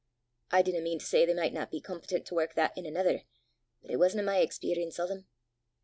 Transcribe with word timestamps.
I 0.49 0.63
dinna 0.63 0.81
mean 0.81 0.97
to 0.97 1.05
say 1.05 1.27
they 1.27 1.33
michtna 1.35 1.69
be 1.69 1.79
competent 1.79 2.25
to 2.25 2.33
wark 2.33 2.55
that 2.55 2.75
in 2.75 2.87
anither, 2.87 3.21
but 3.83 3.91
it 3.91 3.97
wasna 3.99 4.23
my 4.23 4.37
experrience 4.39 4.99
o' 4.99 5.05
them. 5.05 5.27